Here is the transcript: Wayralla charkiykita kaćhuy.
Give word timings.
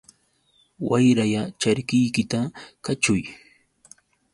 Wayralla 0.89 1.41
charkiykita 1.61 2.39
kaćhuy. 2.83 3.21